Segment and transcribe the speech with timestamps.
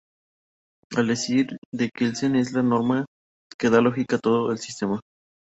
[0.95, 3.05] Al decir de Kelsen, es la norma
[3.59, 4.99] que da lógica a todo el sistema.